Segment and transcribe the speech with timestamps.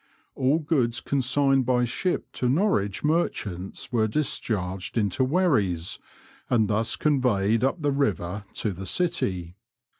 [0.33, 5.99] All goods consigned by ship to Norwich merchants were discharged into wherries,
[6.49, 9.57] and thus conveyed up the river to the city.